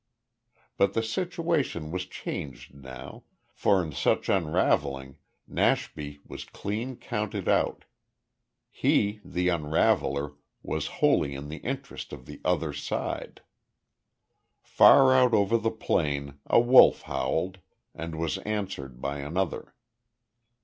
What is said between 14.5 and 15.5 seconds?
Far out